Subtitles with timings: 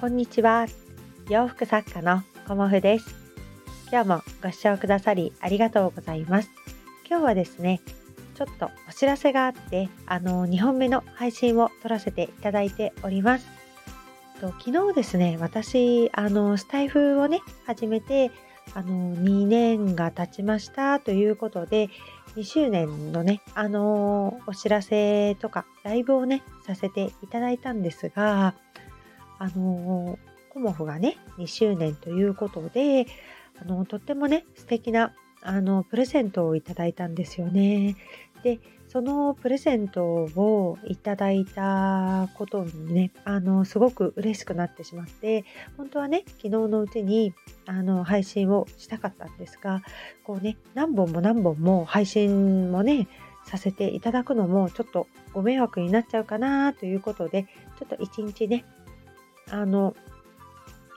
[0.00, 0.68] こんにちは。
[1.28, 3.16] 洋服作家のコモフです。
[3.90, 6.50] 今日もご視聴くださりありがとうございます。
[7.10, 7.80] 今日はですね、
[8.36, 13.48] ちょっとお知らせがあって、あの、2本目の配信を撮らせていただいております。
[14.40, 18.30] と昨日ですね、私、あの、スタイフをね、始めて、
[18.74, 21.88] あの、2年が経ちましたということで、
[22.36, 28.54] 2周年のね、あのお知らせとか、ライブをね、させていただいたんですが、
[29.38, 30.18] あの
[30.50, 33.06] コモフがね2周年ということで
[33.60, 37.96] あのとってもね素敵なあのプレゼントをいただいたんですよね。
[38.42, 45.44] でそのプレゼントをいただいたことにねあのすごく嬉しくなってしまって
[45.76, 47.34] 本当はね昨日のうちに
[47.66, 49.82] あの配信をしたかったんですが
[50.24, 53.08] こうね何本も何本も配信もね
[53.44, 57.46] させていただくのもちょっとご迷惑になっちゃうかなということで
[57.78, 58.64] ちょっと一日ね
[59.50, 59.94] あの、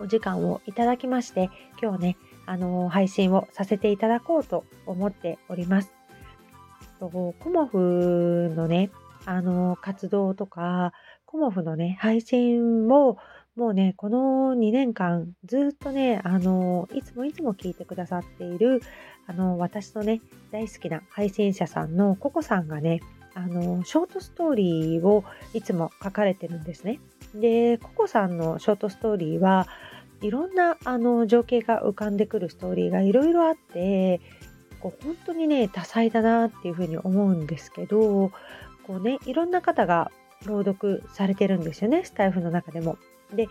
[0.00, 5.92] お時間をいただきまして、今日ね、あの、配信をさせていただこうと思っております。
[6.98, 8.90] とコモフのね、
[9.26, 10.92] あの、活動とか、
[11.26, 13.16] コモフのね、配信を、
[13.56, 18.80] もうね、この2年間、ずっとね、あの、いつもいつも聞いてくださっている、
[19.26, 20.20] あの、私のね、
[20.52, 23.00] 大好きな配信者さんのココさんがね、
[23.34, 27.00] あの、ショートストーリーをいつも書かれてるんですね。
[27.34, 29.66] で、ココさんのショートストーリーは
[30.22, 34.20] いろんなあの情景が浮かんでくるストーリーがいろいろあって
[34.80, 38.30] こう本当にね多彩だなっていうふうに思うんですけど
[38.86, 40.10] こうねいろんな方が
[40.44, 42.98] 朗読されてるんですよねスタイフの中でも。
[43.34, 43.48] で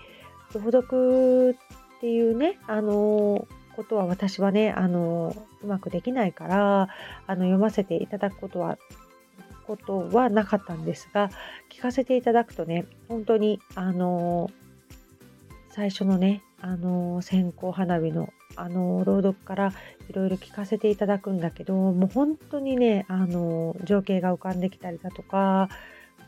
[0.54, 1.56] 朗読
[1.98, 6.82] っていうねあのことは私はねあのうまくできないから
[7.28, 8.78] あの読ませていただくことは
[9.66, 11.30] ことはなかったんですが
[11.72, 14.50] 聞かせていただくとね本当にあの
[15.70, 19.74] 最初のねあの線香花火のあの朗読から
[20.10, 25.70] いろいろ聞かせていただくんだけどもう本当にねあの情景が浮かんできたりだとか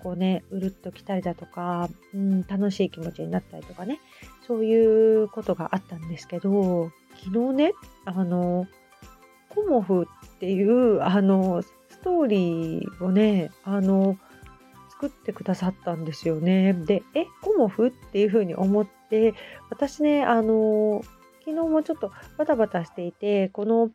[0.01, 3.99] こうねうるっときたりだとか、うん、楽しい気持ちになったりとかね
[4.47, 6.91] そういうことがあったんですけど
[7.23, 7.71] 昨日ね
[8.05, 8.67] あの
[9.49, 11.63] コモフっていうあの
[12.03, 14.17] トーリーをね、あの、
[14.89, 16.73] 作ってくださったんですよね。
[16.73, 19.33] で、え、コモフっていうふうに思って、
[19.69, 21.01] 私ね、あの、
[21.45, 23.89] 昨日もちょっとバタバタしていて、この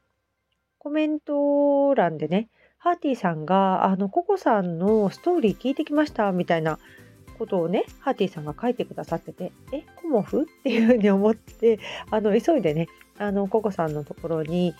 [0.78, 2.48] コメント欄でね、
[2.78, 6.78] ハーティーさんが、あの、ココさんのストーリー聞いてきましたみたいな
[7.38, 11.78] ことをね、ハーティーさんが書いてくださってて、え、コモフっていうふうに思って、
[12.10, 12.86] あの、急いでね、
[13.18, 14.74] あの、ココさんのところに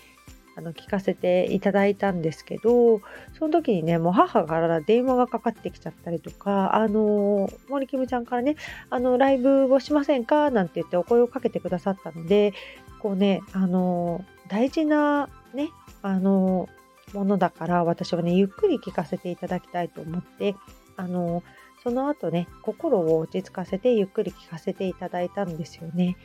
[0.58, 3.00] あの聞かせていただいたんですけど
[3.38, 8.56] その時にねもう母から電話がかかってきちゃったりとかあの森キムちゃんからね
[8.90, 10.50] あのライブをしませんか？
[10.50, 12.54] なんて言ってお声をかけてくださったので
[12.98, 15.68] こうねあの大事なね
[16.02, 16.68] あの
[17.14, 20.56] ものだから私はねゆっくり聞かせていただきたいと思って
[20.96, 21.44] あの
[21.84, 26.16] その後ね心を落ち着かせてゆっくり聞かせていただいたんですよね。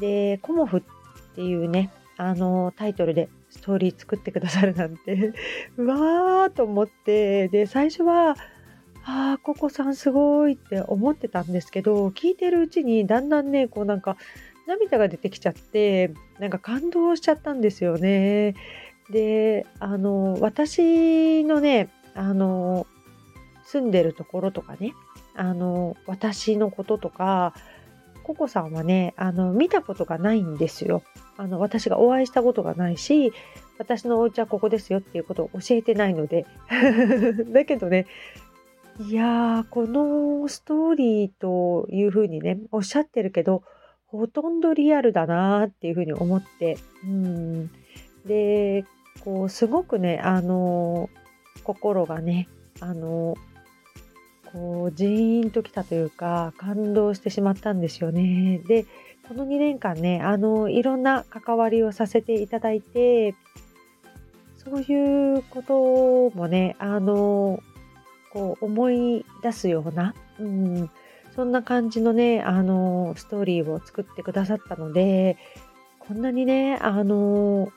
[0.00, 0.82] でコモフっ
[1.36, 5.32] ていうねあのタイトルでストーリー作ってくださるなんて
[5.76, 8.36] うわーと思ってで最初は
[9.04, 14.16] ああココさんすごいって思ってたんですけど聞いてるうちにだんだんねこうなんか
[14.66, 18.54] 涙が出てきちゃってなんか感動しちゃったんですよね。
[19.10, 22.86] であの私のねあの
[23.64, 24.94] 住んでるところとかね
[25.36, 27.54] あの私のこととか
[28.26, 31.04] ココさんはねあの見たことがないんですよ。
[31.36, 33.32] あの私がお会いしたことがないし
[33.78, 36.44] 私のお家はここですよっていうことを教えてないので
[37.52, 38.06] だけどね
[38.98, 43.62] いやーこのストーリーというふうにねおっしゃってるけど
[44.08, 47.70] ほとんどリアルだなーっていうふうに思ってうん
[48.24, 48.84] で
[49.20, 51.10] こうすごくねあの
[51.62, 52.48] 心がね
[52.80, 53.36] あの
[54.56, 58.58] こうジーンときたというか感動してしまったんですよね。
[58.66, 58.86] で
[59.28, 63.34] この2年間ね、あの、いろんな関わりをさせていただいて、
[64.56, 67.60] そういうこともね、あの、
[68.32, 70.90] こう思い出すような、うん、
[71.34, 75.36] そんな感じのね、あの、ストーリーを作ってくださったので、
[75.98, 77.72] こんなにね、あの、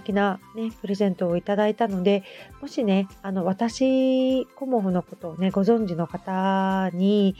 [0.00, 2.24] 素敵なね、プレゼントをいただいたので、
[2.62, 7.36] もしね、あの、私、コモフのことをね、ご存知の方に、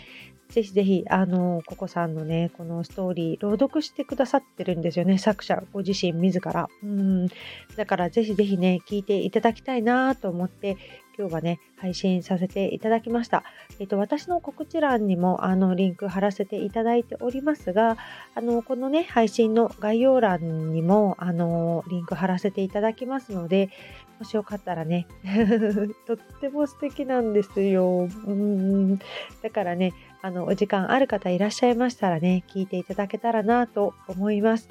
[0.51, 6.69] ぜひぜひ、あの、ココさんのね、このストーリー、朗読してくださってるんですよね、作者、ご自身自ら。
[6.83, 7.29] うん。
[7.77, 10.77] だからぜひぜひね、聞いていただきたいなと思って、
[11.19, 13.45] 今日はね、配信させていただきました。
[13.79, 17.97] えっと、私の告知欄にも、あの、リンク貼らせていただいておりますが、
[18.35, 23.71] あの、このね、配信の概要欄にも、あの、リンク貼らせていただきますので、
[24.19, 25.07] もしよかったらね、
[26.07, 28.09] とっても素敵なんですよ。
[28.27, 28.99] うん。
[29.43, 34.69] だからね、あの、お時間ある方いらっしゃいましたらね、聞いていただけたらなと思います。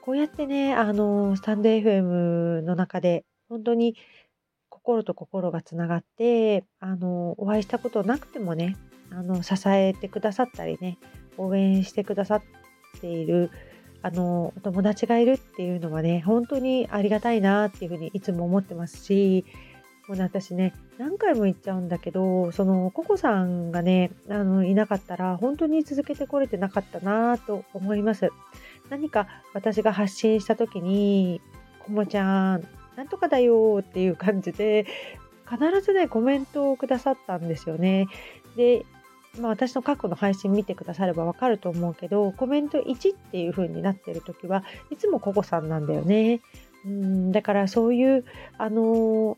[0.00, 3.96] こうやってね、あの、スタンド FM の中で、本当に
[4.84, 8.76] 心と心がつながってあのお会いしたことなくてもね
[9.10, 10.98] あの支えてくださったりね
[11.38, 12.42] 応援してくださっ
[13.00, 13.50] ている
[14.02, 19.46] あのお友達がいるっていうのはね本当にありがたいなっていうふうにいつも思ってますし
[20.06, 28.30] もうね私ね何回も言っちゃうんだけどそのココさんがねあのいなかったら本当に続けてこれてなかったなと思います。
[28.90, 31.40] 何か私が発信した時に
[31.80, 34.86] 「こもちゃんなんとかだよっていう感じで、
[35.48, 38.06] 必ずね、コメントをくださったんですよね。
[38.56, 38.84] で、
[39.38, 46.40] まあ、私の過去の配信見てくださればわかると思うけど、コメント1っていう風になってる時はいつもココさんなんだよね。
[46.86, 48.24] うんだからそういう、
[48.58, 49.36] あのー、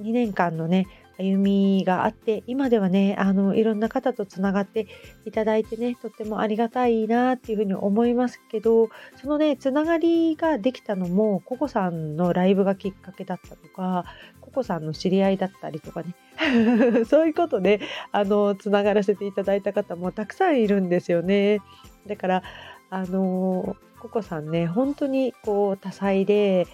[0.00, 0.86] 2年間のね、
[1.18, 4.86] 歩みがあって今ではねあのいろんな方とつながって
[5.24, 8.90] いただいてねとってもありがたいなっていうふうに思いますけど
[9.20, 14.04] そのねつながりができたのもココさんのライブがきっかけだったとか
[14.40, 16.14] ココさんの知り合いだったりとかね
[17.06, 17.80] そういうことで
[18.10, 21.60] あのつながらせていただいた方もたくさんいるんですよね。
[22.06, 22.42] だから
[22.90, 26.66] あのココさんね本当にこう多彩で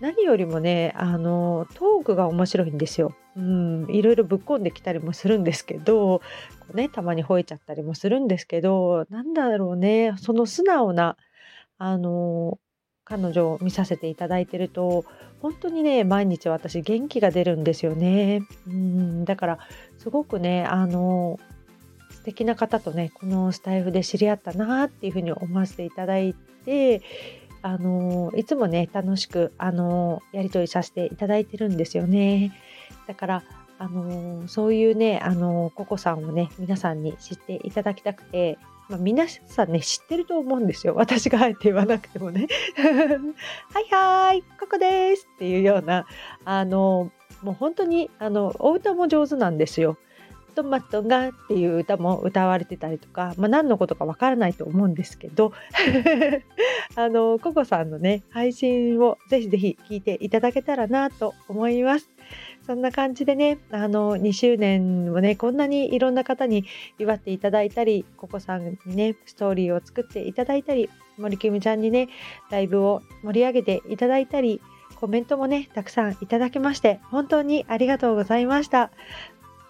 [0.00, 3.14] 何よりもねあのトークが面白いんですよ。
[3.36, 6.20] うん、いろいろぶっこんできたりもするんですけど、
[6.74, 11.16] ね、たまに吠えちゃったりもするんですけどなんだろうねその素直な
[11.78, 12.58] あの
[13.04, 15.04] 彼女を見させていただいてると
[15.40, 18.42] 本当にね毎日私元気が出るんですよね。
[18.66, 19.58] うんだから
[19.98, 21.38] すごくねあの
[22.10, 27.02] 素敵な方とねこのスタイフで知り合ったなっていうふうに思わせていただいて
[27.62, 32.52] あのいつもね楽しくあのやり取りさせていただいてるんですよね。
[33.06, 33.42] だから
[33.78, 38.58] あのそういうねあのココさんをね皆さんに知っていただきたくて、
[38.90, 42.46] まあ、皆さんね知ってると思うんですよ私があえて言わなくてもね
[42.76, 46.06] はいはいここですっていうような
[46.44, 47.10] あの
[47.42, 49.96] もう本当にあのお歌も上手なんですよ。
[50.50, 55.52] トマトがっていう歌も歌われてたりとか、まあ、何のことかわからないと思うんですけど
[56.96, 62.10] あのココさんのね配信をぜひぜひ聞いていただけたらなと思います。
[62.66, 66.64] そんな感じでねあの2周年をねこんなにいろんな方に
[66.98, 70.88] 祝っていただいたりココさんにねストーリーを作っていただいたり
[71.18, 72.08] 森キムちゃんにね
[72.50, 74.60] ライブを盛り上げていただいたり
[74.96, 78.90] コメントもねたくさんいただきまして本当にありがとうございました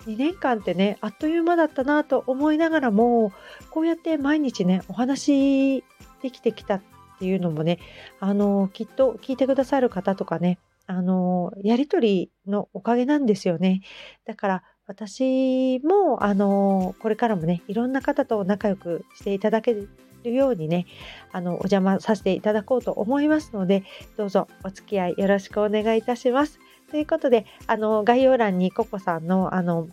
[0.06, 3.32] 2年間ってねあっという間だったなと思いながらも
[3.70, 5.84] こうやって毎日ねお話
[6.22, 6.82] できてきたっ
[7.18, 7.78] ていうのもね
[8.18, 13.82] あのきっと聞いてくださる方とかねあのやり取りのおかげなんですよね
[14.24, 19.88] だから私もあのこれからもねいろんな方と仲良くしていただける
[20.24, 20.86] ようにね
[21.30, 23.84] あのお邪魔させていただこうと思いますので
[24.16, 26.58] どうぞお付き合いよろしくお願いいたします。
[26.90, 29.88] ということで、あの、概要欄にココさんの、あの、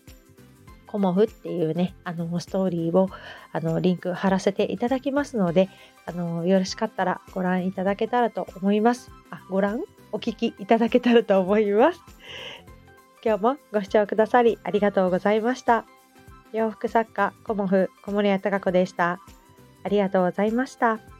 [0.87, 3.09] コモフっていうね、あの、ストーリーを、
[3.51, 5.69] あの、リンク貼らせていただきますので、
[6.05, 9.11] あの、よろしかったらご覧いただけたらと思います。
[9.29, 9.81] あ、ご覧？
[10.13, 11.99] お聞きいただけたらと思います。
[13.23, 15.85] 今日もご視聴くださりありがとうございました。
[16.53, 19.19] 洋服作家、コモフ、小森屋隆子でした。
[19.83, 21.16] ありがとうございました。